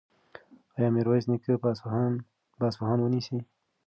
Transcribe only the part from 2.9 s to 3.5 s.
ونیسي؟